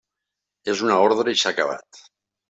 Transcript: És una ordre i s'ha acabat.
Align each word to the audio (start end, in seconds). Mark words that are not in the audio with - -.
És 0.73 0.79
una 0.85 0.95
ordre 1.09 1.35
i 1.35 1.39
s'ha 1.41 1.51
acabat. 1.57 2.01